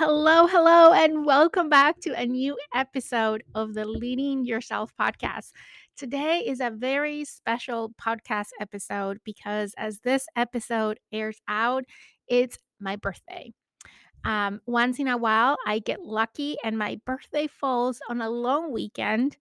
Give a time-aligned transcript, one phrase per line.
[0.00, 5.52] Hello, hello, and welcome back to a new episode of the Leading Yourself podcast.
[5.94, 11.84] Today is a very special podcast episode because as this episode airs out,
[12.28, 13.52] it's my birthday.
[14.24, 18.72] Um, once in a while, I get lucky, and my birthday falls on a long
[18.72, 19.36] weekend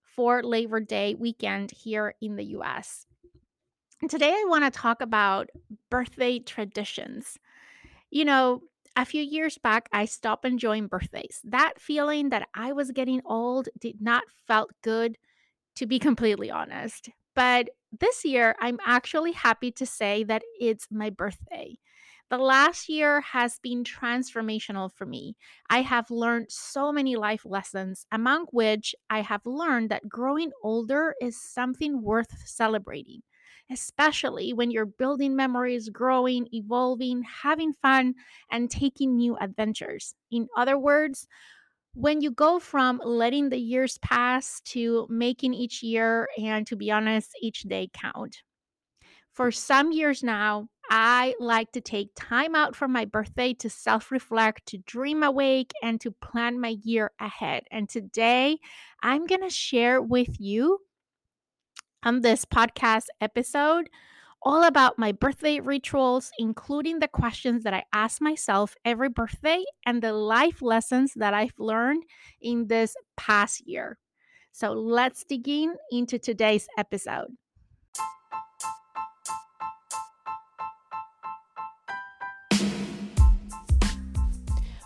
[0.00, 3.06] for Labor Day weekend here in the US.
[4.08, 5.50] Today, I want to talk about
[5.90, 7.36] birthday traditions.
[8.10, 8.62] You know,
[8.96, 11.40] a few years back, I stopped enjoying birthdays.
[11.44, 15.18] That feeling that I was getting old did not felt good,
[15.76, 17.08] to be completely honest.
[17.34, 21.78] But this year, I'm actually happy to say that it's my birthday.
[22.30, 25.36] The last year has been transformational for me.
[25.68, 31.14] I have learned so many life lessons, among which I have learned that growing older
[31.20, 33.22] is something worth celebrating,
[33.72, 38.14] especially when you're building memories, growing, evolving, having fun,
[38.50, 40.14] and taking new adventures.
[40.30, 41.26] In other words,
[41.94, 46.90] when you go from letting the years pass to making each year and to be
[46.90, 48.42] honest, each day count.
[49.32, 54.10] For some years now, I like to take time out for my birthday to self
[54.10, 57.64] reflect, to dream awake, and to plan my year ahead.
[57.70, 58.58] And today,
[59.02, 60.80] I'm going to share with you
[62.04, 63.88] on this podcast episode
[64.44, 70.02] all about my birthday rituals, including the questions that I ask myself every birthday and
[70.02, 72.02] the life lessons that I've learned
[72.40, 73.98] in this past year.
[74.50, 77.36] So let's dig in into today's episode.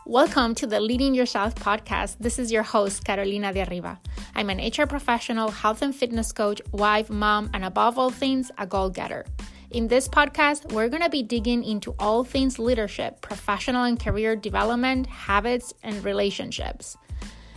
[0.04, 2.18] Welcome to the Leading Yourself podcast.
[2.20, 3.98] This is your host, Carolina de Arriba.
[4.34, 8.66] I'm an HR professional, health and fitness coach, wife, mom, and above all things, a
[8.66, 9.24] goal getter.
[9.70, 14.36] In this podcast, we're going to be digging into all things leadership, professional and career
[14.36, 16.96] development, habits, and relationships.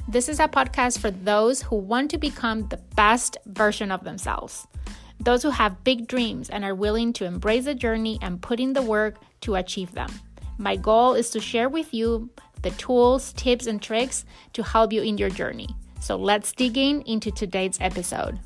[0.08, 4.68] This is a podcast for those who want to become the best version of themselves,
[5.20, 8.74] those who have big dreams and are willing to embrace the journey and put in
[8.74, 10.10] the work to achieve them.
[10.58, 12.30] My goal is to share with you
[12.64, 15.70] the tools, tips, and tricks to help you in your journey.
[16.00, 18.40] So let's dig in into today's episode.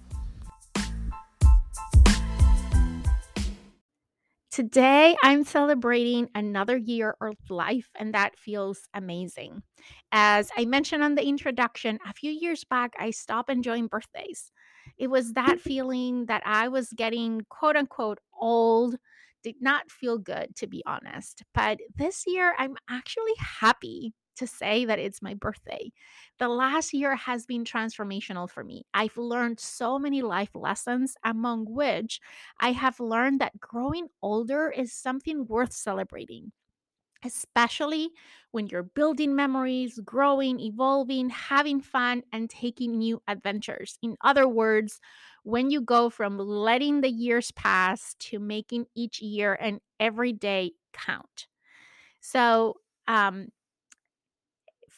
[4.52, 9.64] Today, I'm celebrating another year of life, and that feels amazing.
[10.12, 14.52] As I mentioned on the introduction, a few years back, I stopped enjoying birthdays.
[14.98, 18.96] It was that feeling that I was getting quote unquote old,
[19.44, 21.44] did not feel good, to be honest.
[21.54, 25.92] But this year, I'm actually happy to say that it's my birthday.
[26.40, 28.86] The last year has been transformational for me.
[28.94, 32.20] I've learned so many life lessons, among which
[32.60, 36.52] I have learned that growing older is something worth celebrating.
[37.26, 38.10] Especially
[38.52, 43.98] when you're building memories, growing, evolving, having fun, and taking new adventures.
[44.02, 45.00] In other words,
[45.44, 50.74] when you go from letting the years pass to making each year and every day
[50.92, 51.48] count.
[52.22, 52.76] So,
[53.08, 53.50] um,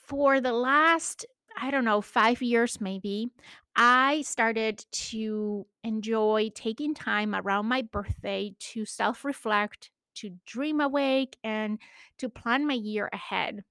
[0.05, 1.25] for the last,
[1.59, 3.31] I don't know, five years maybe,
[3.75, 11.37] I started to enjoy taking time around my birthday to self reflect, to dream awake,
[11.43, 11.79] and
[12.19, 13.63] to plan my year ahead.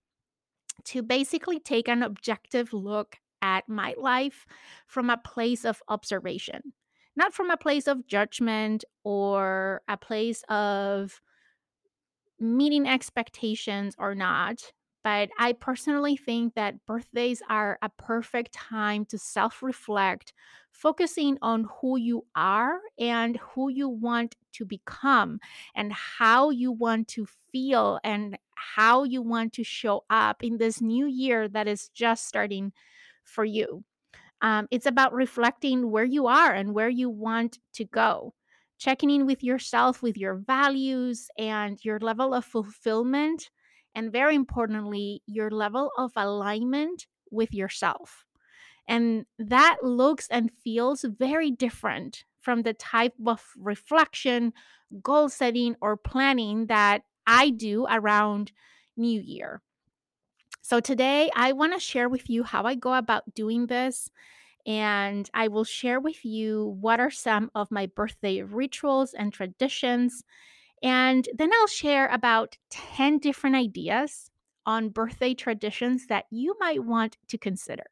[0.87, 4.45] To basically take an objective look at my life
[4.87, 6.73] from a place of observation,
[7.17, 11.21] not from a place of judgment or a place of
[12.39, 14.73] meeting expectations or not.
[15.05, 20.33] But I personally think that birthdays are a perfect time to self reflect,
[20.73, 25.41] focusing on who you are and who you want to become,
[25.77, 30.81] and how you want to feel, and how you want to show up in this
[30.81, 32.73] new year that is just starting
[33.25, 33.85] for you.
[34.41, 38.35] Um, it's about reflecting where you are and where you want to go,
[38.79, 43.51] checking in with yourself, with your values and your level of fulfillment,
[43.95, 48.25] and very importantly, your level of alignment with yourself.
[48.87, 54.53] And that looks and feels very different from the type of reflection,
[55.03, 58.53] goal setting, or planning that I do around
[58.97, 59.63] New Year.
[60.61, 64.11] So today I want to share with you how I go about doing this.
[64.67, 70.25] And I will share with you what are some of my birthday rituals and traditions.
[70.83, 74.31] And then I'll share about 10 different ideas
[74.67, 77.85] on birthday traditions that you might want to consider.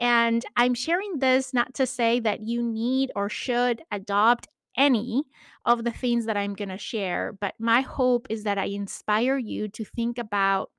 [0.00, 5.24] And I'm sharing this not to say that you need or should adopt any
[5.64, 9.36] of the things that I'm going to share, but my hope is that I inspire
[9.36, 10.70] you to think about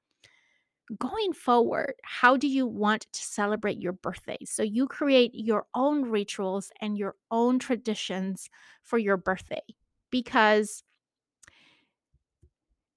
[0.99, 4.37] going forward, how do you want to celebrate your birthday?
[4.45, 8.49] So you create your own rituals and your own traditions
[8.81, 9.61] for your birthday
[10.09, 10.83] because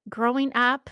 [0.09, 0.91] growing up,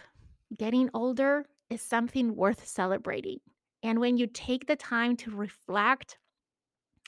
[0.57, 3.39] getting older is something worth celebrating.
[3.83, 6.19] And when you take the time to reflect,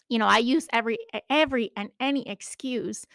[0.09, 0.99] you know, I use every
[1.31, 3.07] every and any excuse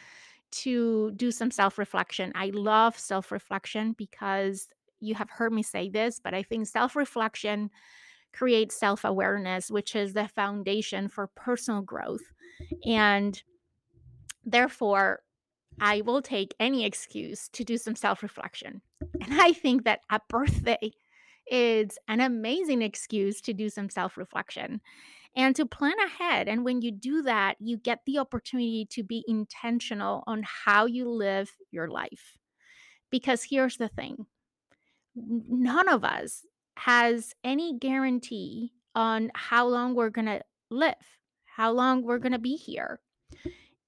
[0.52, 2.34] to do some self-reflection.
[2.36, 4.68] I love self-reflection because
[5.00, 7.70] you have heard me say this, but I think self-reflection
[8.34, 12.22] creates self-awareness, which is the foundation for personal growth.
[12.86, 13.42] And
[14.46, 15.22] therefore,
[15.79, 18.81] I will take any excuse to do some self reflection.
[19.21, 20.91] And I think that a birthday
[21.50, 24.81] is an amazing excuse to do some self reflection
[25.35, 26.47] and to plan ahead.
[26.47, 31.09] And when you do that, you get the opportunity to be intentional on how you
[31.09, 32.38] live your life.
[33.09, 34.25] Because here's the thing
[35.15, 36.45] none of us
[36.77, 40.95] has any guarantee on how long we're going to live,
[41.45, 43.00] how long we're going to be here.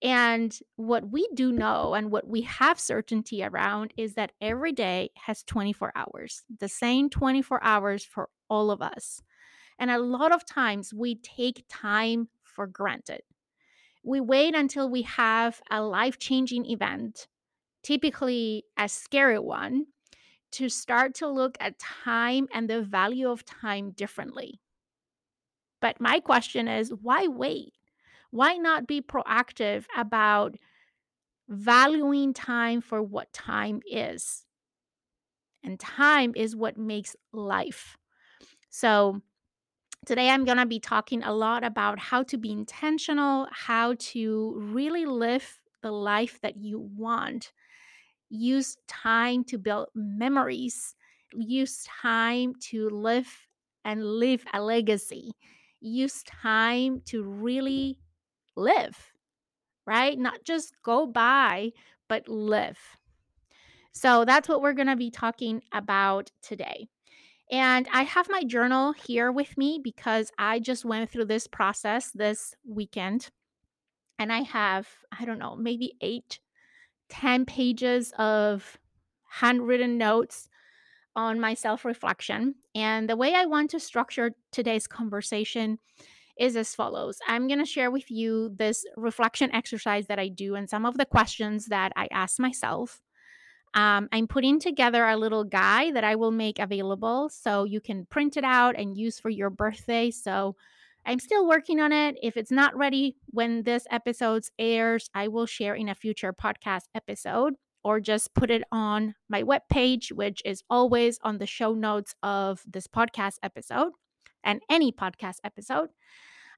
[0.04, 5.12] And what we do know and what we have certainty around is that every day
[5.16, 9.22] has 24 hours, the same 24 hours for all of us.
[9.80, 13.22] And a lot of times we take time for granted.
[14.04, 17.28] We wait until we have a life changing event,
[17.82, 19.86] typically a scary one,
[20.52, 24.60] to start to look at time and the value of time differently.
[25.80, 27.74] But my question is why wait?
[28.34, 30.56] Why not be proactive about
[31.50, 34.46] valuing time for what time is?
[35.64, 37.98] And time is what makes life.
[38.70, 39.22] So,
[40.06, 44.56] today I'm going to be talking a lot about how to be intentional, how to
[44.58, 47.54] really live the life that you want.
[48.30, 50.96] Use time to build memories,
[51.34, 53.48] use time to live
[53.86, 55.32] and live a legacy,
[55.82, 58.00] use time to really
[58.56, 59.14] live,
[59.86, 60.18] right?
[60.18, 61.72] Not just go by,
[62.08, 62.78] but live.
[63.94, 66.88] So that's what we're going to be talking about today.
[67.52, 72.10] And I have my journal here with me because I just went through this process
[72.12, 73.30] this weekend.
[74.18, 76.40] And I have, I don't know, maybe eight,
[77.10, 78.80] ten pages of
[79.30, 80.50] handwritten notes
[81.16, 82.56] on my self reflection.
[82.74, 85.80] And the way I want to structure today's conversation
[86.40, 90.56] is as follows I'm going to share with you this reflection exercise that I do
[90.56, 93.02] and some of the questions that I ask myself.
[93.76, 98.06] Um, I'm putting together a little guide that I will make available so you can
[98.06, 100.12] print it out and use for your birthday.
[100.12, 100.56] So
[101.06, 102.18] I'm still working on it.
[102.22, 106.84] If it's not ready when this episode airs, I will share in a future podcast
[106.94, 112.16] episode or just put it on my webpage, which is always on the show notes
[112.24, 113.92] of this podcast episode
[114.44, 115.90] and any podcast episode.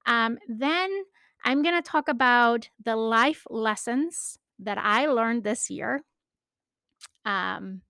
[0.06, 0.90] Um, then
[1.44, 6.04] I'm going to talk about the life lessons that I learned this year.
[7.26, 7.82] Um,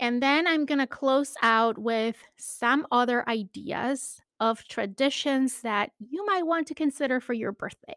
[0.00, 6.24] and then I'm going to close out with some other ideas of traditions that you
[6.26, 7.96] might want to consider for your birthday.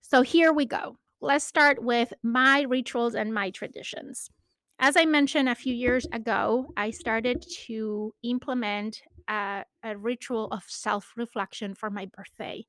[0.00, 0.96] So here we go.
[1.20, 4.30] Let's start with my rituals and my traditions.
[4.78, 10.64] As I mentioned a few years ago, I started to implement a, a ritual of
[10.64, 12.66] self reflection for my birthday.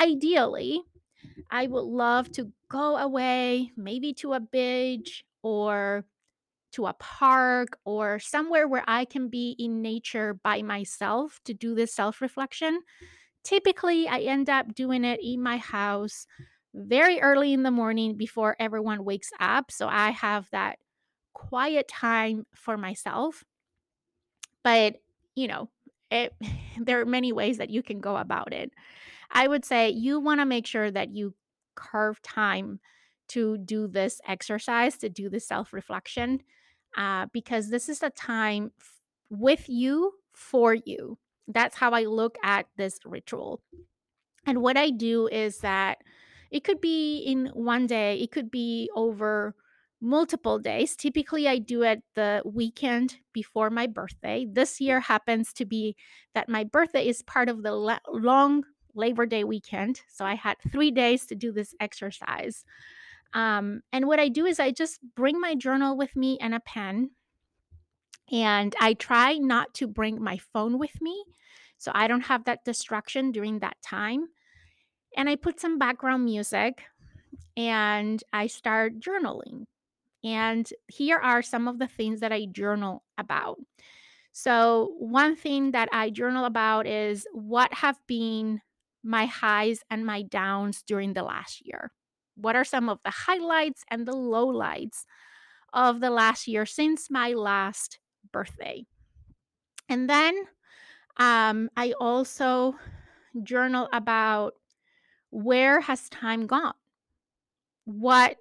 [0.00, 0.82] Ideally,
[1.50, 6.06] I would love to go away, maybe to a beach or
[6.72, 11.74] to a park or somewhere where I can be in nature by myself to do
[11.74, 12.82] this self reflection.
[13.44, 16.26] Typically, I end up doing it in my house
[16.74, 19.70] very early in the morning before everyone wakes up.
[19.70, 20.78] So I have that
[21.38, 23.44] quiet time for myself.
[24.64, 24.96] But,
[25.36, 25.70] you know,
[26.10, 26.34] it,
[26.80, 28.72] there are many ways that you can go about it.
[29.30, 31.34] I would say you want to make sure that you
[31.76, 32.80] carve time
[33.28, 36.42] to do this exercise, to do the self reflection,
[36.96, 41.18] uh, because this is a time f- with you for you.
[41.46, 43.62] That's how I look at this ritual.
[44.46, 45.98] And what I do is that
[46.50, 49.54] it could be in one day, it could be over
[50.00, 50.94] multiple days.
[50.96, 54.46] Typically, I do it the weekend before my birthday.
[54.50, 55.96] This year happens to be
[56.34, 58.64] that my birthday is part of the long
[58.94, 60.02] Labor Day weekend.
[60.08, 62.64] So I had three days to do this exercise.
[63.34, 66.60] Um, and what I do is I just bring my journal with me and a
[66.60, 67.10] pen.
[68.30, 71.24] And I try not to bring my phone with me.
[71.78, 74.28] So I don't have that distraction during that time.
[75.16, 76.82] And I put some background music
[77.56, 79.66] and I start journaling.
[80.24, 83.58] And here are some of the things that I journal about.
[84.32, 88.60] So, one thing that I journal about is what have been
[89.02, 91.92] my highs and my downs during the last year.
[92.36, 95.04] What are some of the highlights and the lowlights
[95.72, 97.98] of the last year since my last
[98.32, 98.84] birthday?
[99.88, 100.44] And then
[101.16, 102.76] um, I also
[103.42, 104.54] journal about
[105.30, 106.74] where has time gone?
[107.84, 108.36] What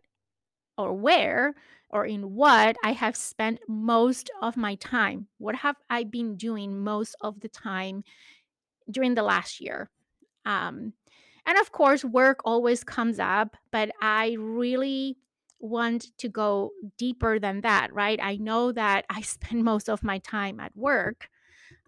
[0.78, 1.56] or where
[1.90, 5.28] or in what I have spent most of my time.
[5.38, 8.04] What have I been doing most of the time
[8.90, 9.90] during the last year?
[10.46, 10.94] Um,
[11.46, 15.18] and of course, work always comes up, but I really
[15.60, 18.20] want to go deeper than that, right?
[18.22, 21.30] I know that I spend most of my time at work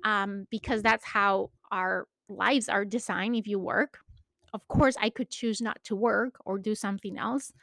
[0.03, 3.99] um, because that's how our lives are designed if you work.
[4.53, 7.53] Of course, I could choose not to work or do something else,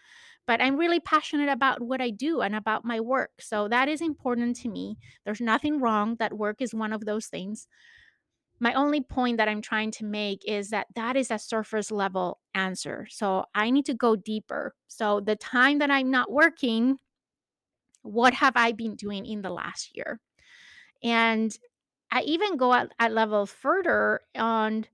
[0.47, 3.31] but I'm really passionate about what I do and about my work.
[3.41, 4.97] So that is important to me.
[5.25, 7.67] There's nothing wrong that work is one of those things.
[8.59, 12.39] My only point that I'm trying to make is that that is a surface level
[12.55, 13.07] answer.
[13.11, 14.75] So I need to go deeper.
[14.87, 16.99] So the time that I'm not working,
[18.03, 20.21] what have I been doing in the last year?
[21.03, 21.57] And
[22.11, 24.87] I even go at, at level further on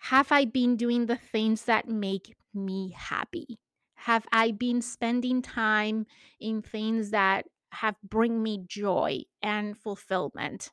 [0.00, 3.58] have I been doing the things that make me happy?
[4.04, 6.04] Have I been spending time
[6.38, 10.72] in things that have bring me joy and fulfillment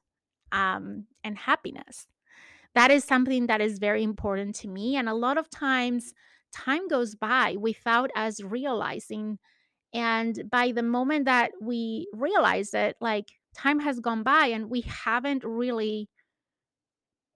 [0.52, 2.08] um, and happiness?
[2.76, 4.98] That is something that is very important to me.
[4.98, 6.14] And a lot of times,
[6.52, 9.40] time goes by without us realizing.
[9.94, 14.82] And by the moment that we realize it, like time has gone by and we
[14.82, 16.10] haven't really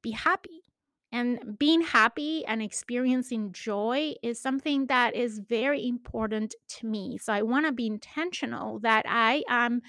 [0.03, 0.65] be happy
[1.15, 7.17] and being happy and experiencing joy is something that is very important to me.
[7.17, 9.81] So I want to be intentional that I am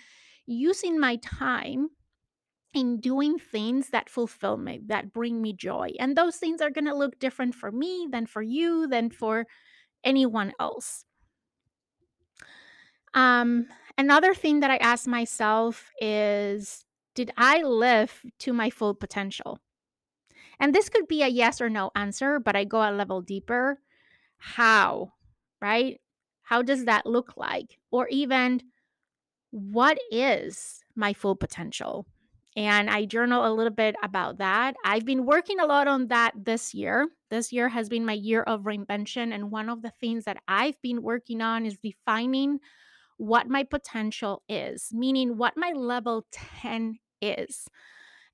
[0.46, 1.88] using my time
[2.72, 5.90] in doing things that fulfill me, that bring me joy.
[5.98, 9.46] And those things are going to look different for me than for you, than for
[10.04, 11.06] anyone else.
[13.14, 13.66] Um,
[13.98, 16.84] another thing that I ask myself is
[17.16, 19.58] Did I live to my full potential?
[20.58, 23.78] And this could be a yes or no answer, but I go a level deeper.
[24.38, 25.12] How,
[25.60, 26.00] right?
[26.42, 27.78] How does that look like?
[27.90, 28.62] Or even,
[29.50, 32.06] what is my full potential?
[32.56, 34.76] And I journal a little bit about that.
[34.82, 37.06] I've been working a lot on that this year.
[37.30, 39.34] This year has been my year of reinvention.
[39.34, 42.60] And one of the things that I've been working on is defining
[43.18, 47.68] what my potential is, meaning what my level 10 is.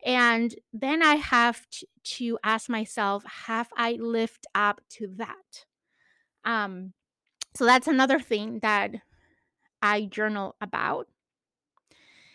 [0.05, 5.67] And then I have to, to ask myself, have I lived up to that?
[6.45, 6.93] Um,
[7.55, 8.91] so that's another thing that
[9.81, 11.09] I journal about.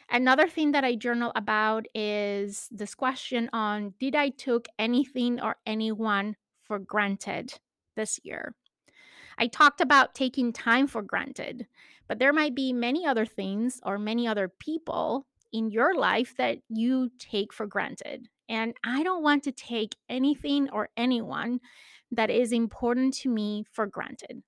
[0.10, 5.58] Another thing that I journal about is this question on did I took anything or
[5.66, 7.54] anyone for granted
[7.96, 8.56] this year?
[9.38, 11.68] I talked about taking time for granted,
[12.08, 16.60] but there might be many other things or many other people in your life that
[16.70, 18.28] you take for granted.
[18.50, 21.60] And I don't want to take anything or anyone
[22.12, 24.44] that is important to me for granted.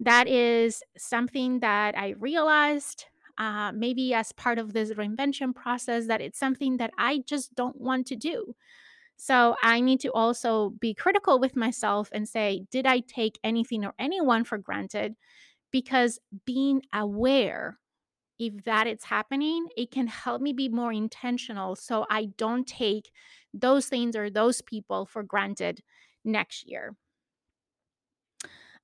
[0.00, 3.06] That is something that I realized
[3.38, 7.80] uh, maybe as part of this reinvention process that it's something that I just don't
[7.80, 8.54] want to do.
[9.16, 13.84] So I need to also be critical with myself and say, did I take anything
[13.84, 15.14] or anyone for granted?
[15.70, 17.78] Because being aware
[18.42, 23.12] if that is happening, it can help me be more intentional so I don't take
[23.54, 25.80] those things or those people for granted
[26.24, 26.96] next year.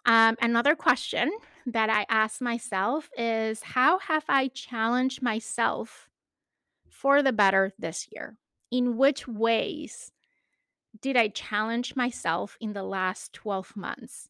[0.07, 1.33] Um, another question
[1.67, 6.09] that I ask myself is How have I challenged myself
[6.89, 8.37] for the better this year?
[8.71, 10.13] In which ways
[11.01, 14.29] did I challenge myself in the last 12 months?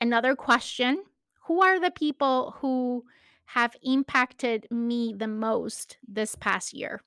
[0.00, 1.02] Another question
[1.46, 3.04] Who are the people who
[3.52, 7.00] have impacted me the most this past year.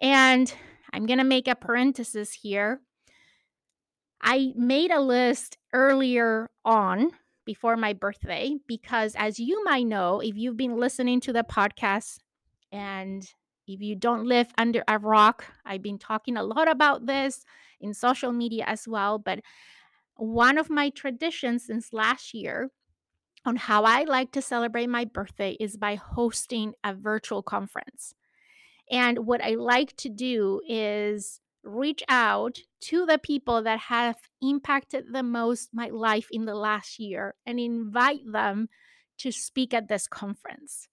[0.00, 0.52] And
[0.92, 2.80] I'm going to make a parenthesis here.
[4.20, 7.12] I made a list earlier on
[7.46, 12.18] before my birthday because, as you might know, if you've been listening to the podcast
[12.70, 13.26] and
[13.66, 17.44] if you don't live under a rock, I've been talking a lot about this
[17.80, 19.18] in social media as well.
[19.18, 19.40] But
[20.16, 22.70] one of my traditions since last year
[23.48, 28.14] on how I like to celebrate my birthday is by hosting a virtual conference.
[28.90, 35.06] And what I like to do is reach out to the people that have impacted
[35.12, 38.68] the most my life in the last year and invite them
[39.18, 40.86] to speak at this conference.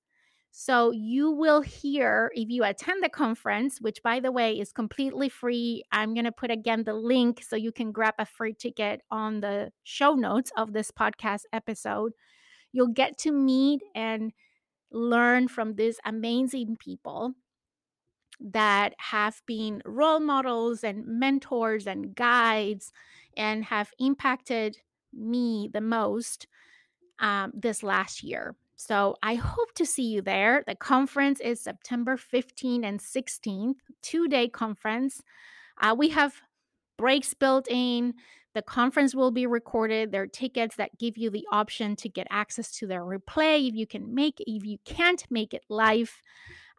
[0.51, 5.27] So you will hear if you attend the conference, which by the way is completely
[5.27, 5.83] free.
[5.91, 9.41] I'm going to put again the link so you can grab a free ticket on
[9.41, 12.13] the show notes of this podcast episode.
[12.75, 14.33] You'll get to meet and
[14.91, 17.33] learn from these amazing people
[18.41, 22.91] that have been role models and mentors and guides
[23.37, 24.77] and have impacted
[25.13, 26.47] me the most
[27.19, 28.57] um, this last year.
[28.75, 30.61] So I hope to see you there.
[30.67, 35.21] The conference is September 15th and 16th, two day conference.
[35.79, 36.33] Uh, we have
[36.97, 38.15] breaks built in.
[38.55, 40.11] The conference will be recorded.
[40.11, 43.75] There are tickets that give you the option to get access to their replay if
[43.75, 46.21] you can make if you can't make it live.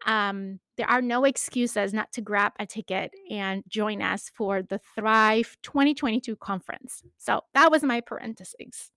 [0.07, 4.81] Um, there are no excuses not to grab a ticket and join us for the
[4.95, 7.03] Thrive 2022 conference.
[7.19, 8.91] So that was my parentheses.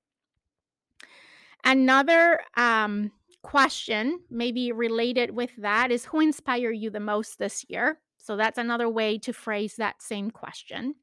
[1.66, 3.12] Another um,
[3.44, 8.00] question, maybe related with that, is who inspired you the most this year?
[8.18, 10.96] So that's another way to phrase that same question.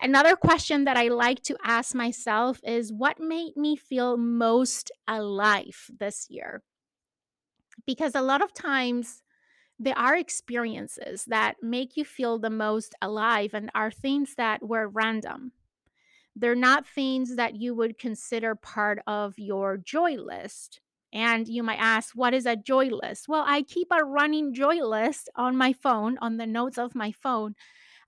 [0.00, 5.90] Another question that I like to ask myself is what made me feel most alive
[5.98, 6.62] this year?
[7.86, 9.22] Because a lot of times
[9.78, 14.88] there are experiences that make you feel the most alive and are things that were
[14.88, 15.52] random.
[16.34, 20.80] They're not things that you would consider part of your joy list.
[21.12, 23.28] And you might ask, what is a joy list?
[23.28, 27.12] Well, I keep a running joy list on my phone, on the notes of my
[27.12, 27.54] phone.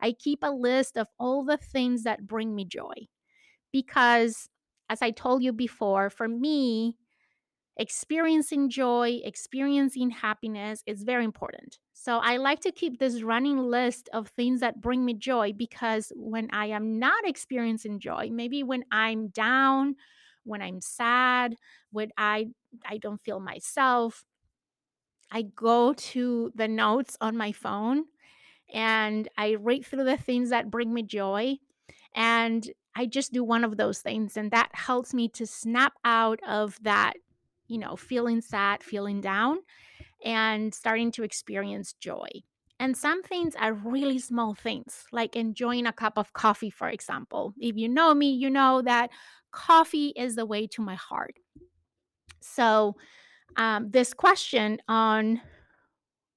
[0.01, 3.09] I keep a list of all the things that bring me joy.
[3.73, 4.49] Because,
[4.91, 6.97] as I told you before, for me,
[7.77, 11.79] experiencing joy, experiencing happiness is very important.
[11.93, 16.13] So I like to keep this running list of things that bring me joy because
[16.17, 19.95] when I am not experiencing joy, maybe when I'm down,
[20.45, 21.55] when I'm sad,
[21.93, 22.49] when I
[22.85, 24.25] I don't feel myself,
[25.31, 28.05] I go to the notes on my phone
[28.73, 31.57] and I read through the things that bring me joy
[32.15, 36.41] and I just do one of those things and that helps me to snap out
[36.47, 37.15] of that
[37.69, 39.59] you know, feeling sad, feeling down,
[40.25, 42.29] and starting to experience joy.
[42.81, 47.53] And some things are really small things, like enjoying a cup of coffee, for example.
[47.59, 49.11] If you know me, you know that
[49.53, 51.37] coffee is the way to my heart.
[52.41, 52.97] So,
[53.57, 55.41] um, this question on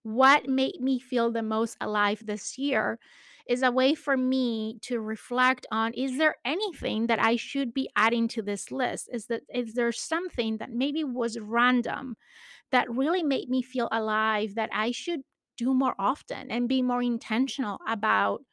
[0.04, 3.00] what made me feel the most alive this year
[3.48, 7.90] is a way for me to reflect on is there anything that I should be
[7.96, 9.10] adding to this list?
[9.12, 12.16] Is that is there something that maybe was random
[12.72, 15.22] that really made me feel alive that I should
[15.58, 18.44] do more often and be more intentional about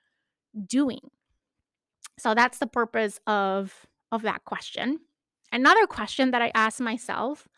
[0.66, 1.00] doing?
[2.18, 5.00] So that's the purpose of of that question.
[5.52, 7.48] Another question that I ask myself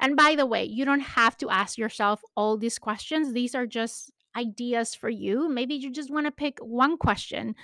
[0.00, 3.32] and by the way, you don't have to ask yourself all these questions.
[3.32, 5.48] These are just ideas for you.
[5.48, 7.54] Maybe you just want to pick one question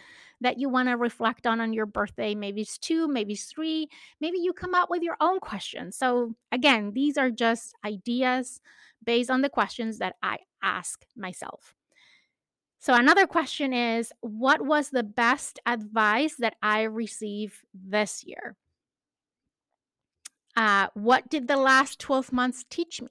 [0.40, 2.34] that you want to reflect on on your birthday.
[2.34, 3.88] Maybe it's two, maybe it's three.
[4.20, 5.96] Maybe you come up with your own questions.
[5.96, 8.60] So, again, these are just ideas
[9.04, 11.74] based on the questions that I ask myself.
[12.78, 18.56] So, another question is What was the best advice that I received this year?
[20.60, 23.08] Uh, what did the last 12 months teach me?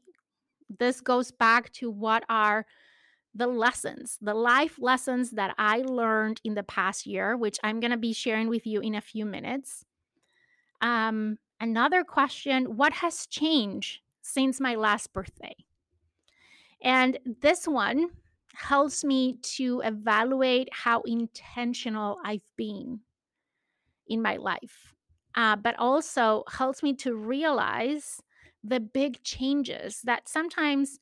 [0.78, 2.68] This goes back to what are
[3.34, 7.90] the lessons, the life lessons that I learned in the past year, which I'm going
[7.90, 9.84] to be sharing with you in a few minutes.
[10.80, 15.56] Um, another question What has changed since my last birthday?
[16.84, 18.12] And this one
[18.54, 23.00] helps me to evaluate how intentional I've been
[24.08, 24.94] in my life,
[25.36, 28.22] uh, but also helps me to realize
[28.64, 31.00] the big changes that sometimes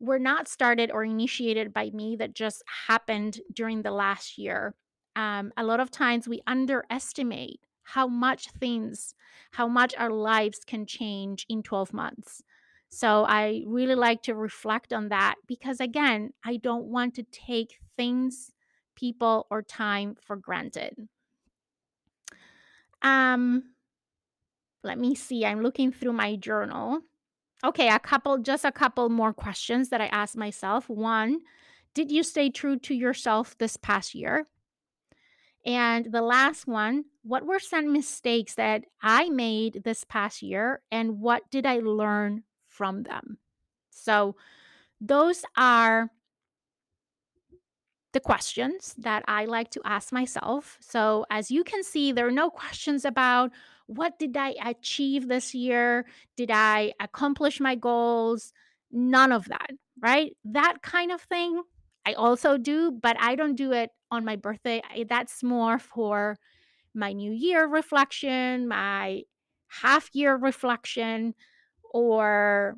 [0.00, 4.74] were not started or initiated by me that just happened during the last year.
[5.14, 9.14] Um, a lot of times we underestimate how much things,
[9.52, 12.42] how much our lives can change in 12 months.
[12.88, 17.78] So I really like to reflect on that because, again, I don't want to take
[17.96, 18.52] things,
[18.96, 21.08] people, or time for granted.
[23.02, 23.64] Um,
[24.82, 25.44] let me see.
[25.44, 27.00] I'm looking through my journal.
[27.64, 30.88] Okay, a couple, just a couple more questions that I asked myself.
[30.88, 31.40] One,
[31.94, 34.46] did you stay true to yourself this past year?
[35.64, 41.20] And the last one, what were some mistakes that I made this past year and
[41.20, 43.38] what did I learn from them?
[43.90, 44.34] So,
[45.00, 46.10] those are
[48.12, 50.78] the questions that I like to ask myself.
[50.80, 53.50] So, as you can see, there are no questions about
[53.86, 56.06] what did I achieve this year?
[56.36, 58.52] Did I accomplish my goals?
[58.90, 59.70] None of that,
[60.00, 60.36] right?
[60.44, 61.62] That kind of thing
[62.04, 64.82] I also do, but I don't do it on my birthday.
[65.08, 66.36] That's more for
[66.94, 69.22] my new year reflection, my
[69.68, 71.34] half year reflection,
[71.92, 72.76] or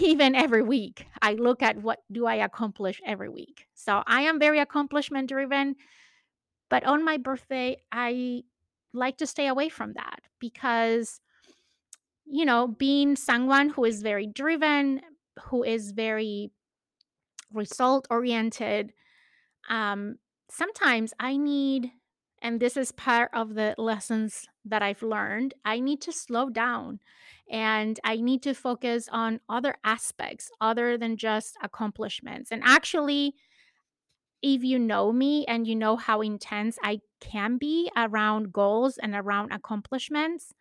[0.00, 1.06] even every week.
[1.22, 3.66] I look at what do I accomplish every week.
[3.74, 5.76] So I am very accomplishment driven,
[6.70, 8.42] but on my birthday, I
[8.92, 11.20] like to stay away from that because
[12.26, 15.00] you know, being someone who is very driven,
[15.44, 16.50] who is very
[17.52, 18.92] result oriented,
[19.68, 20.18] um,
[20.50, 21.90] sometimes I need,
[22.42, 27.00] and this is part of the lessons that I've learned, I need to slow down
[27.50, 32.50] and I need to focus on other aspects other than just accomplishments.
[32.52, 33.34] And actually,
[34.42, 39.14] if you know me and you know how intense I can be around goals and
[39.14, 40.54] around accomplishments,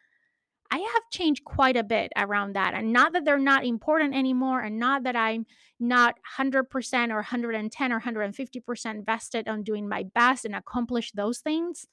[0.71, 2.73] I have changed quite a bit around that.
[2.73, 5.45] And not that they're not important anymore, and not that I'm
[5.79, 11.87] not 100% or 110 or 150% vested on doing my best and accomplish those things.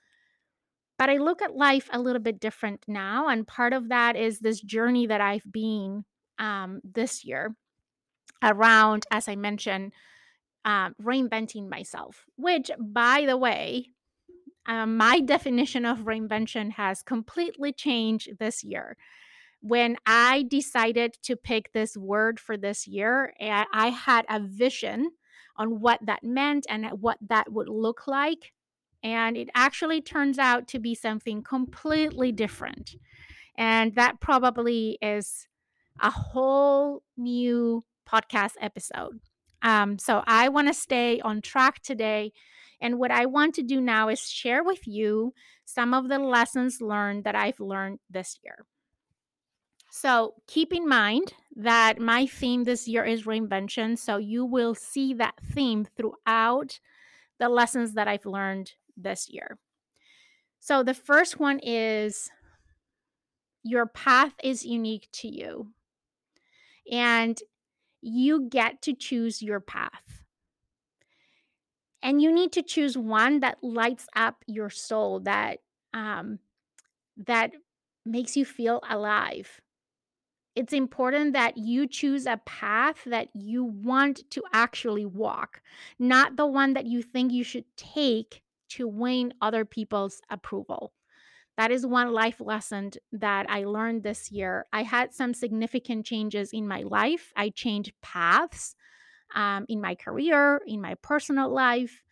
[0.99, 3.29] But I look at life a little bit different now.
[3.29, 6.05] And part of that is this journey that I've been
[6.39, 7.55] um, this year
[8.43, 9.93] around, as I mentioned,
[10.65, 13.91] um, reinventing myself, which, by the way,
[14.67, 18.97] um, my definition of reinvention has completely changed this year.
[19.61, 25.11] When I decided to pick this word for this year, I had a vision
[25.57, 28.53] on what that meant and what that would look like.
[29.03, 32.97] And it actually turns out to be something completely different.
[33.57, 35.47] And that probably is
[36.01, 39.21] a whole new podcast episode.
[39.63, 42.33] Um, so I want to stay on track today
[42.85, 45.33] and what I want to do now is share with you
[45.65, 48.67] some of the lessons learned that I've learned this year.
[49.91, 53.97] So keep in mind that my theme this year is reinvention.
[53.97, 56.79] So you will see that theme throughout
[57.39, 59.57] the lessons that I've learned this year.
[60.61, 62.29] So the first one is
[63.63, 65.69] your path is unique to you,
[66.93, 67.39] and
[68.03, 70.24] you get to choose your path.
[72.05, 75.61] And you need to choose one that lights up your soul, that
[75.95, 76.39] um,
[77.17, 77.53] that
[78.05, 79.61] makes you feel alive.
[80.55, 85.63] It's important that you choose a path that you want to actually walk,
[85.99, 90.93] not the one that you think you should take to win other people's approval.
[91.57, 94.67] That is one life lesson that I learned this year.
[94.73, 97.33] I had some significant changes in my life.
[97.37, 98.77] I changed paths
[99.35, 102.03] um, in my career, in my personal life.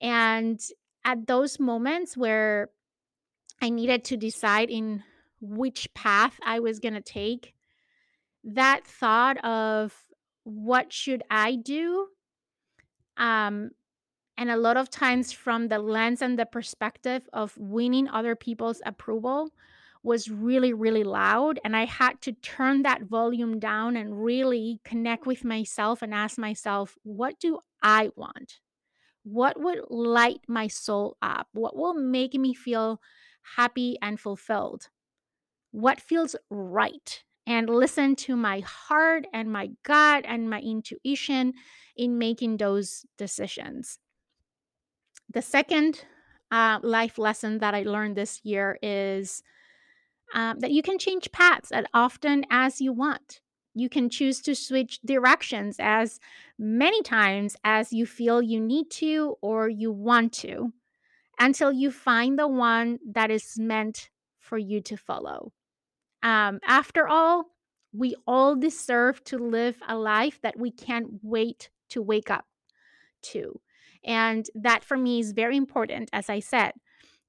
[0.00, 0.60] And
[1.04, 2.70] at those moments where
[3.60, 5.02] I needed to decide in
[5.40, 7.54] which path I was going to take,
[8.44, 9.94] that thought of
[10.44, 12.08] what should I do?
[13.16, 13.70] Um,
[14.36, 18.80] and a lot of times from the lens and the perspective of winning other people's
[18.86, 19.50] approval
[20.02, 21.58] was really, really loud.
[21.64, 26.38] And I had to turn that volume down and really connect with myself and ask
[26.38, 28.60] myself, what do I want?
[29.24, 31.48] What would light my soul up?
[31.52, 33.00] What will make me feel
[33.56, 34.88] happy and fulfilled?
[35.70, 37.22] What feels right?
[37.46, 41.54] And listen to my heart and my gut and my intuition
[41.96, 43.98] in making those decisions.
[45.32, 46.04] The second
[46.50, 49.42] uh, life lesson that I learned this year is
[50.34, 53.40] um, that you can change paths as often as you want.
[53.74, 56.18] You can choose to switch directions as
[56.58, 60.72] many times as you feel you need to or you want to
[61.38, 64.10] until you find the one that is meant
[64.40, 65.52] for you to follow.
[66.22, 67.46] Um, after all,
[67.92, 72.46] we all deserve to live a life that we can't wait to wake up
[73.22, 73.60] to.
[74.04, 76.10] And that for me is very important.
[76.12, 76.72] As I said,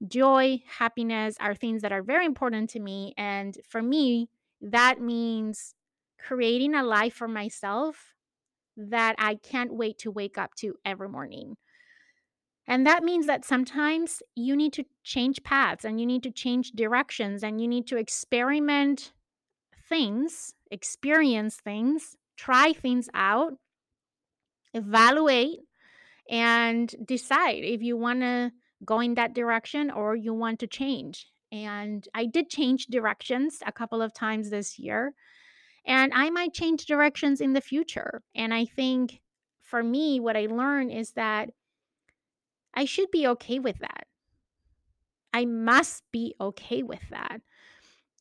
[0.08, 3.14] joy, happiness are things that are very important to me.
[3.18, 4.30] And for me,
[4.62, 5.74] that means
[6.20, 8.14] creating a life for myself
[8.78, 11.58] that I can't wait to wake up to every morning.
[12.68, 16.72] And that means that sometimes you need to change paths and you need to change
[16.72, 19.12] directions and you need to experiment
[19.90, 23.54] things, experience things, try things out,
[24.74, 25.62] evaluate,
[26.30, 28.52] and decide if you want to
[28.86, 31.28] go in that direction or you want to change.
[31.52, 35.14] And I did change directions a couple of times this year.
[35.86, 38.22] And I might change directions in the future.
[38.36, 39.22] And I think
[39.62, 41.50] for me, what I learned is that
[42.74, 44.06] I should be okay with that.
[45.34, 47.42] I must be okay with that.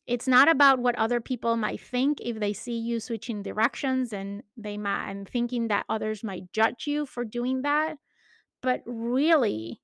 [0.07, 4.43] It's not about what other people might think if they see you switching directions and
[4.57, 7.99] they might and thinking that others might judge you for doing that,
[8.63, 9.83] but really,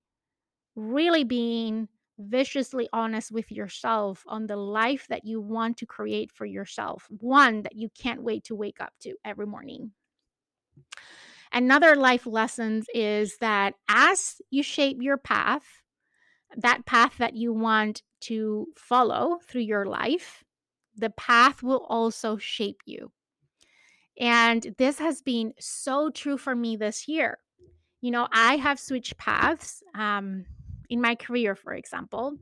[0.74, 6.46] really being viciously honest with yourself on the life that you want to create for
[6.46, 9.90] yourself, one that you can't wait to wake up to every morning.
[11.52, 15.64] Another life lessons is that as you shape your path,
[16.56, 20.42] that path that you want to follow through your life,
[20.96, 23.12] the path will also shape you.
[24.18, 27.38] And this has been so true for me this year.
[28.00, 30.44] You know, I have switched paths um,
[30.88, 32.36] in my career, for example.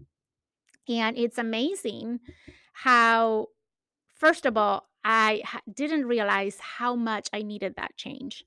[0.88, 2.20] And it's amazing
[2.72, 3.48] how,
[4.14, 8.44] first of all, I didn't realize how much I needed that change.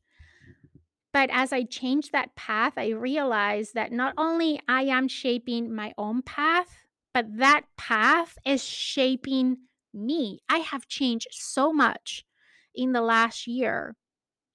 [1.14, 5.94] But as I changed that path, I realized that not only I am shaping my
[5.98, 6.68] own path,
[7.14, 9.58] but that path is shaping
[9.94, 10.42] me.
[10.50, 12.26] I have changed so much
[12.74, 13.96] in the last year,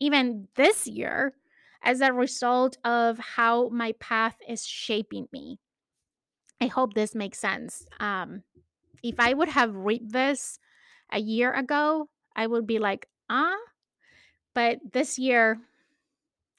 [0.00, 1.33] even this year,
[1.83, 5.59] as a result of how my path is shaping me.
[6.61, 7.87] I hope this makes sense.
[7.99, 8.43] Um,
[9.03, 10.59] if I would have read this
[11.11, 13.57] a year ago, I would be like, ah.
[14.55, 15.59] But this year,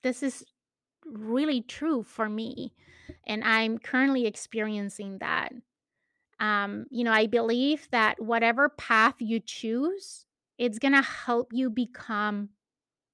[0.01, 0.43] this is
[1.05, 2.73] really true for me.
[3.27, 5.51] And I'm currently experiencing that.
[6.39, 10.25] Um, you know, I believe that whatever path you choose,
[10.57, 12.49] it's going to help you become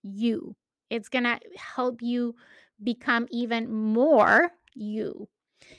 [0.02, 0.56] you.
[0.90, 2.36] It's going to help you
[2.84, 5.28] become even more you.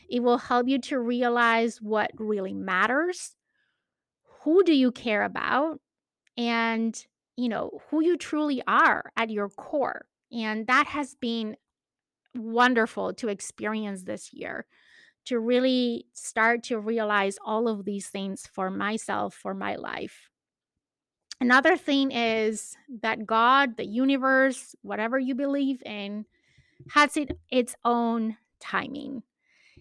[0.08, 3.36] It will help you to realize what really matters.
[4.42, 5.80] Who do you care about?
[6.36, 10.06] And, you know, who you truly are at your core.
[10.32, 11.56] And that has been
[12.34, 14.66] wonderful to experience this year
[15.26, 20.30] to really start to realize all of these things for myself, for my life.
[21.40, 26.24] Another thing is that God, the universe, whatever you believe in,
[26.90, 29.22] has it, its own timing.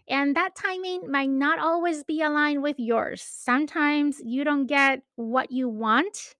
[0.07, 3.21] And that timing might not always be aligned with yours.
[3.21, 6.35] Sometimes you don't get what you want,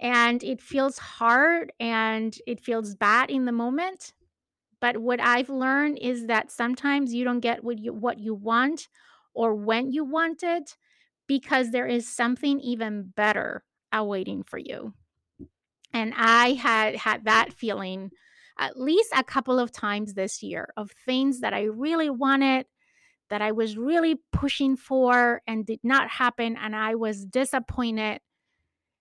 [0.00, 4.14] and it feels hard and it feels bad in the moment.
[4.80, 8.88] But what I've learned is that sometimes you don't get what you what you want
[9.32, 10.76] or when you want it
[11.28, 14.94] because there is something even better awaiting for you.
[15.92, 18.10] And I had had that feeling
[18.58, 22.66] at least a couple of times this year of things that I really wanted
[23.30, 28.20] that I was really pushing for and did not happen and I was disappointed.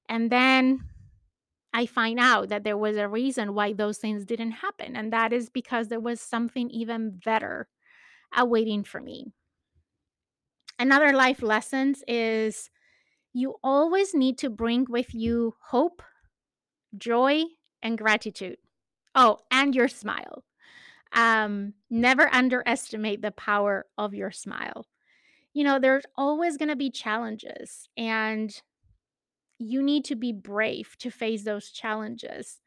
[0.07, 0.87] And then
[1.73, 4.95] I find out that there was a reason why those things didn't happen.
[4.95, 7.67] And that is because there was something even better
[8.35, 9.27] awaiting for me.
[10.79, 12.69] Another life lessons is
[13.33, 16.01] you always need to bring with you hope,
[16.97, 17.43] joy,
[17.81, 18.57] and gratitude.
[19.15, 20.43] Oh, and your smile.
[21.13, 24.85] Um, never underestimate the power of your smile.
[25.53, 28.53] You know, there's always going to be challenges, and
[29.59, 32.61] you need to be brave to face those challenges.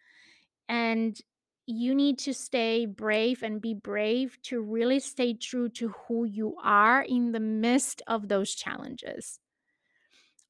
[0.68, 1.18] And
[1.66, 6.56] you need to stay brave and be brave to really stay true to who you
[6.62, 9.40] are in the midst of those challenges.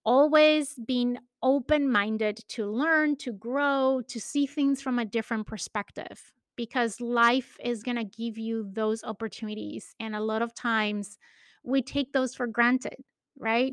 [0.04, 6.32] Always being open minded to learn, to grow, to see things from a different perspective
[6.56, 9.94] because life is going to give you those opportunities.
[9.98, 11.18] And a lot of times
[11.64, 12.96] we take those for granted,
[13.38, 13.72] right?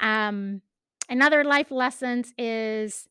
[0.00, 0.62] Um,
[1.08, 3.08] another life lessons is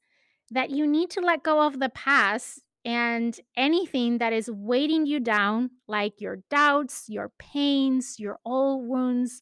[0.52, 5.20] that you need to let go of the past and anything that is weighting you
[5.20, 9.41] down, like your doubts, your pains, your old wounds,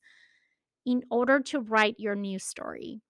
[0.86, 3.02] in order to write your new story.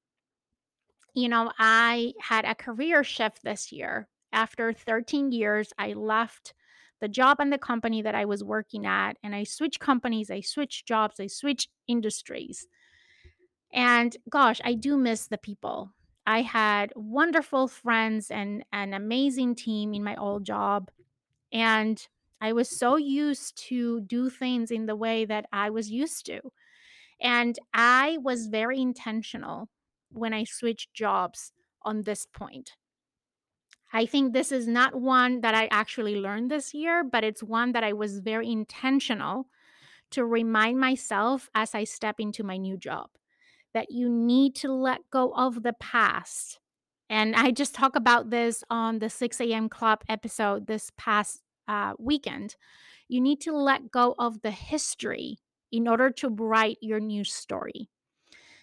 [1.15, 4.10] You know, I had a career shift this year.
[4.34, 6.54] After 13 years, I left
[6.99, 10.41] the job and the company that I was working at, and I switched companies, I
[10.41, 12.67] switched jobs, I switched industries.
[13.73, 15.91] And gosh, I do miss the people.
[16.28, 20.91] I had wonderful friends and an amazing team in my old job.
[21.54, 22.06] And
[22.41, 26.41] I was so used to do things in the way that I was used to.
[27.21, 29.69] And I was very intentional
[30.15, 31.51] when I switched jobs
[31.84, 32.73] on this point.
[33.93, 37.71] I think this is not one that I actually learned this year, but it's one
[37.73, 39.47] that I was very intentional
[40.12, 43.10] to remind myself as I step into my new job
[43.73, 46.60] that you need to let go of the past.
[47.10, 49.69] And I just talked about this on the 6 a.m.
[49.69, 52.56] Club episode this past uh, weekend.
[53.08, 55.38] You need to let go of the history
[55.71, 57.89] in order to write your new story.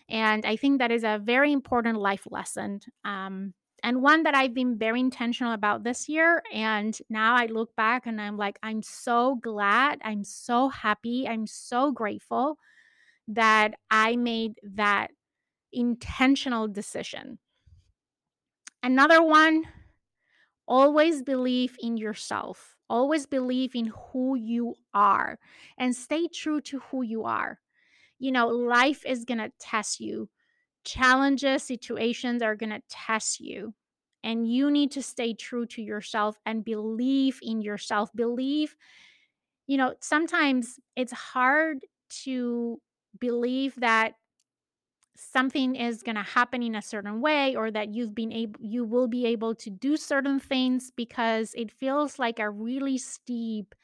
[0.08, 2.80] And I think that is a very important life lesson.
[3.04, 6.42] Um, and one that I've been very intentional about this year.
[6.52, 11.46] And now I look back and I'm like, I'm so glad, I'm so happy, I'm
[11.46, 12.58] so grateful
[13.28, 15.08] that I made that
[15.72, 17.38] intentional decision.
[18.82, 19.64] Another one,
[20.66, 22.76] always believe in yourself.
[22.88, 25.38] Always believe in who you are
[25.78, 27.58] and stay true to who you are.
[28.22, 30.30] You know, life is going to test you.
[30.84, 33.74] Challenges, situations are going to test you.
[34.24, 38.10] And you need to stay true to yourself and believe in yourself.
[38.14, 38.76] Believe,
[39.66, 41.86] you know, sometimes it's hard
[42.24, 42.80] to
[43.20, 44.14] believe that
[45.16, 48.82] something is going to happen in a certain way or that you've been able you
[48.84, 53.74] will be able to do certain things because it feels like a really steep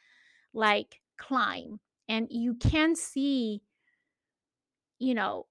[0.54, 3.62] like climb and you can see
[4.98, 5.46] you know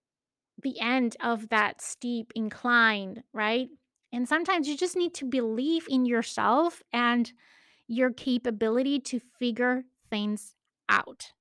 [0.61, 3.69] the end of that steep incline right
[4.11, 7.33] and sometimes you just need to believe in yourself and
[7.87, 10.55] your capability to figure things
[10.89, 11.31] out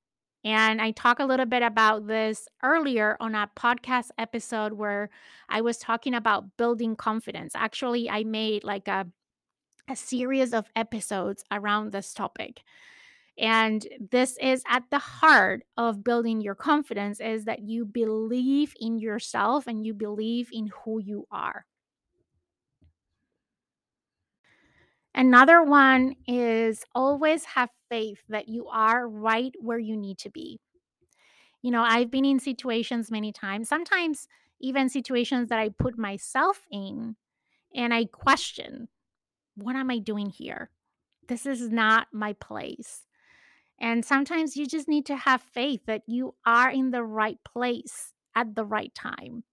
[0.44, 5.10] and I talk a little bit about this earlier on a podcast episode where
[5.48, 7.54] I was talking about building confidence.
[7.56, 9.08] Actually, I made like a,
[9.88, 12.62] a series of episodes around this topic.
[13.38, 18.98] And this is at the heart of building your confidence is that you believe in
[18.98, 21.66] yourself and you believe in who you are.
[25.14, 30.60] Another one is always have faith that you are right where you need to be.
[31.62, 34.28] You know, I've been in situations many times, sometimes
[34.60, 37.16] even situations that I put myself in,
[37.74, 38.88] and I question,
[39.56, 40.70] what am I doing here?
[41.28, 43.02] This is not my place.
[43.78, 48.14] And sometimes you just need to have faith that you are in the right place
[48.34, 49.44] at the right time,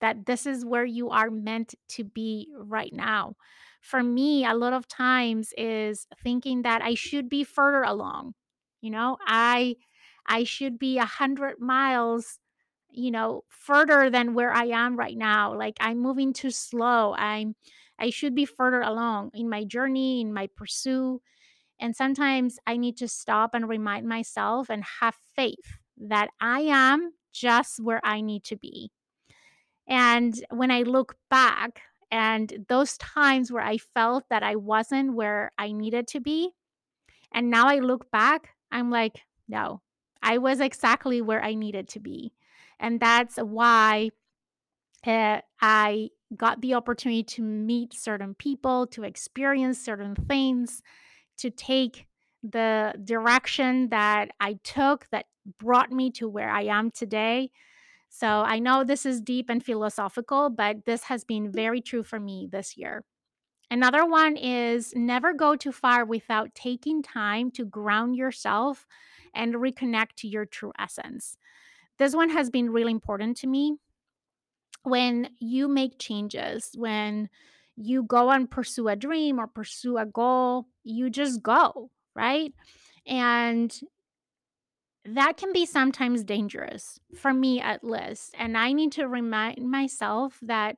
[0.00, 3.36] that this is where you are meant to be right now.
[3.80, 8.34] For me, a lot of times is thinking that I should be further along.
[8.82, 9.76] You know, I
[10.26, 12.38] I should be a hundred miles,
[12.90, 15.54] you know, further than where I am right now.
[15.56, 17.14] Like I'm moving too slow.
[17.14, 17.56] I'm
[17.98, 21.20] I should be further along in my journey, in my pursuit.
[21.80, 27.12] And sometimes I need to stop and remind myself and have faith that I am
[27.32, 28.90] just where I need to be.
[29.88, 35.52] And when I look back and those times where I felt that I wasn't where
[35.58, 36.50] I needed to be,
[37.32, 39.80] and now I look back, I'm like, no,
[40.22, 42.32] I was exactly where I needed to be.
[42.78, 44.10] And that's why
[45.06, 50.82] uh, I got the opportunity to meet certain people, to experience certain things,
[51.40, 52.06] to take
[52.42, 55.26] the direction that I took that
[55.58, 57.50] brought me to where I am today.
[58.08, 61.54] So I know this is deep and philosophical, but this has been mm.
[61.54, 63.04] very true for me this year.
[63.70, 68.86] Another one is never go too far without taking time to ground yourself
[69.32, 71.36] and reconnect to your true essence.
[71.98, 73.76] This one has been really important to me.
[74.82, 77.28] When you make changes, when
[77.82, 82.52] you go and pursue a dream or pursue a goal, you just go, right?
[83.06, 83.72] And
[85.04, 88.34] that can be sometimes dangerous for me at least.
[88.38, 90.76] And I need to remind myself that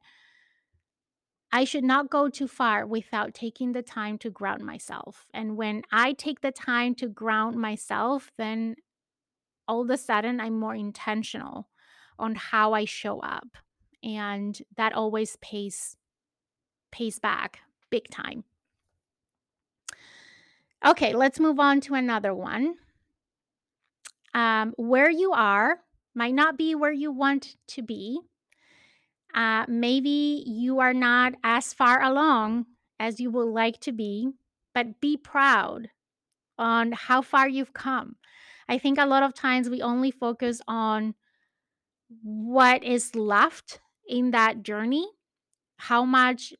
[1.50, 5.26] I should not go too far without taking the time to ground myself.
[5.34, 8.76] And when I take the time to ground myself, then
[9.66, 11.68] all of a sudden I'm more intentional
[12.18, 13.48] on how I show up.
[14.02, 15.96] And that always pays
[16.92, 18.44] pays back big time.
[20.84, 22.74] Okay, let's move on to another one.
[24.34, 25.80] Um, where you are
[26.14, 28.20] might not be where you want to be.
[29.34, 32.66] Uh, maybe you are not as far along
[33.00, 34.30] as you would like to be,
[34.74, 35.88] but be proud
[36.58, 38.16] on how far you've come.
[38.68, 41.14] I think a lot of times we only focus on
[42.22, 45.08] what is left in that journey,
[45.76, 46.52] how much,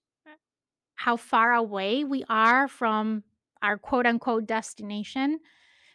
[0.95, 3.24] how far away we are from
[3.62, 5.40] our quote unquote destination.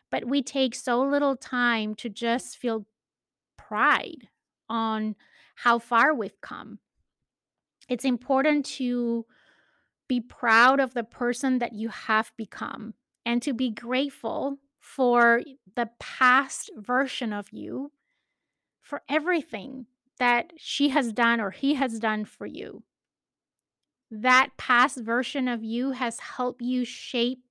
[0.09, 2.85] But we take so little time to just feel
[3.57, 4.29] pride
[4.69, 5.15] on
[5.55, 6.79] how far we've come.
[7.89, 9.25] It's important to
[10.07, 12.93] be proud of the person that you have become
[13.25, 15.41] and to be grateful for
[15.75, 17.91] the past version of you
[18.81, 19.85] for everything
[20.17, 22.83] that she has done or he has done for you.
[24.09, 27.43] That past version of you has helped you shape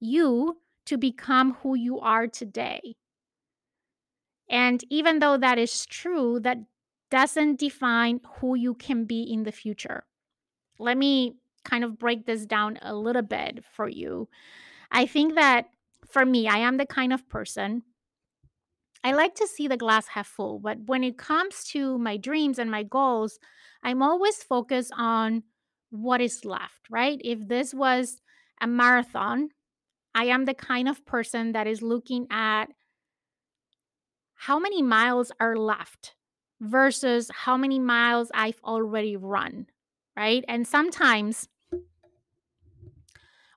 [0.00, 2.96] you to become who you are today.
[4.48, 6.58] And even though that is true, that
[7.10, 10.04] doesn't define who you can be in the future.
[10.78, 14.28] Let me kind of break this down a little bit for you.
[14.90, 15.66] I think that
[16.08, 17.82] for me, I am the kind of person
[19.04, 22.58] I like to see the glass half full, but when it comes to my dreams
[22.58, 23.38] and my goals,
[23.82, 25.44] I'm always focused on
[25.90, 27.20] what is left, right?
[27.24, 28.20] If this was
[28.60, 29.50] a marathon,
[30.14, 32.66] I am the kind of person that is looking at
[34.34, 36.14] how many miles are left
[36.60, 39.66] versus how many miles I've already run,
[40.16, 40.44] right?
[40.48, 41.48] And sometimes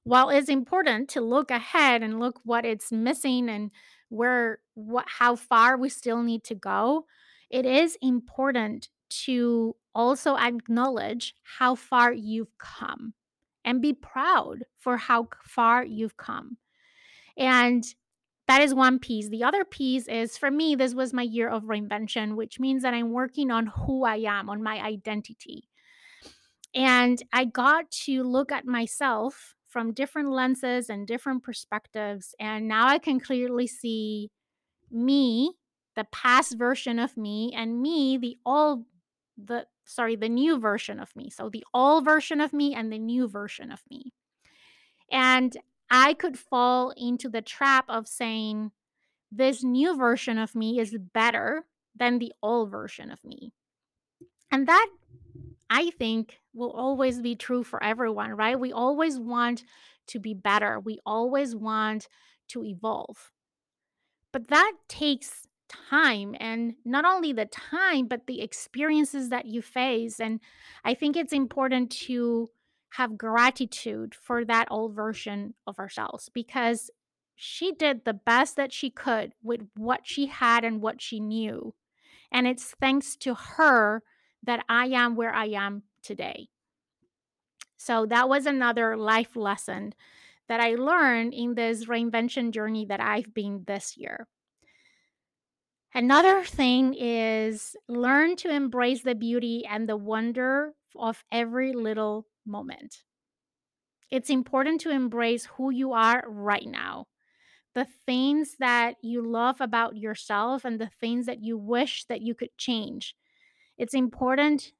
[0.03, 3.71] while it's important to look ahead and look what it's missing and
[4.09, 7.05] where what how far we still need to go,
[7.49, 13.13] it is important to also acknowledge how far you've come
[13.63, 16.57] and be proud for how far you've come.
[17.37, 17.83] And
[18.47, 19.29] that is one piece.
[19.29, 22.93] The other piece is for me, this was my year of reinvention, which means that
[22.93, 25.69] I'm working on who I am, on my identity.
[26.73, 32.35] And I got to look at myself from different lenses and different perspectives.
[32.39, 34.29] And now I can clearly see
[34.89, 35.53] me,
[35.95, 38.85] the past version of me, and me, the all
[39.37, 41.29] the sorry, the new version of me.
[41.29, 44.13] So the all version of me and the new version of me.
[45.11, 45.55] And
[45.89, 48.71] I could fall into the trap of saying,
[49.31, 51.65] this new version of me is better
[51.95, 53.53] than the old version of me.
[54.51, 54.89] And that
[55.69, 58.59] I think will always be true for everyone, right?
[58.59, 59.63] We always want
[60.07, 60.79] to be better.
[60.79, 62.07] We always want
[62.49, 63.31] to evolve.
[64.33, 65.47] But that takes
[65.89, 70.39] time and not only the time but the experiences that you face and
[70.83, 72.49] I think it's important to
[72.91, 76.89] have gratitude for that old version of ourselves because
[77.35, 81.73] she did the best that she could with what she had and what she knew.
[82.31, 84.03] And it's thanks to her
[84.43, 86.49] that I am where I am today.
[87.77, 89.93] So that was another life lesson
[90.47, 94.27] that I learned in this reinvention journey that I've been this year.
[95.93, 103.03] Another thing is learn to embrace the beauty and the wonder of every little moment.
[104.09, 107.07] It's important to embrace who you are right now,
[107.75, 112.35] the things that you love about yourself, and the things that you wish that you
[112.35, 113.15] could change.
[113.77, 114.73] It's important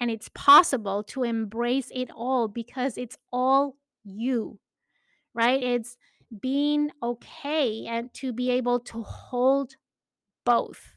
[0.00, 4.60] and it's possible to embrace it all because it's all you,
[5.34, 5.62] right?
[5.62, 5.96] It's
[6.40, 9.76] being okay and to be able to hold
[10.48, 10.94] both